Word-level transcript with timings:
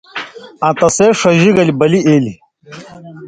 آں 0.65 0.73
تے 0.79 0.87
سیں 0.95 1.11
ݜژی 1.19 1.51
گلے 1.57 1.73
بلی 1.79 1.99
ایل؛ 2.07 2.25